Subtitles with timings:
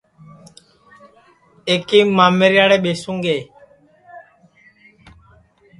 [1.69, 3.37] ایکیم مامیریاڑے ٻیسوں گے